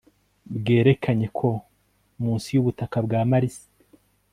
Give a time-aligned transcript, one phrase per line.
[0.57, 1.49] bwerekanye ko
[2.21, 3.67] munsi y'ubutaka bwa marisi